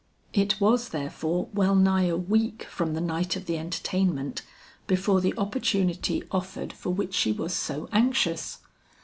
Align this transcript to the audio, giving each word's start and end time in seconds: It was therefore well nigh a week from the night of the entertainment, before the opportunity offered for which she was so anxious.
It 0.33 0.59
was 0.59 0.89
therefore 0.89 1.47
well 1.53 1.75
nigh 1.75 2.05
a 2.05 2.17
week 2.17 2.63
from 2.63 2.95
the 2.95 3.01
night 3.01 3.35
of 3.35 3.45
the 3.45 3.59
entertainment, 3.59 4.41
before 4.87 5.21
the 5.21 5.35
opportunity 5.37 6.23
offered 6.31 6.73
for 6.73 6.89
which 6.89 7.13
she 7.13 7.31
was 7.31 7.53
so 7.53 7.87
anxious. 7.91 8.57